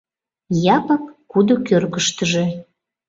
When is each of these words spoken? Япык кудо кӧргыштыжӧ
Япык 0.75 1.03
кудо 1.31 1.53
кӧргыштыжӧ 1.67 2.45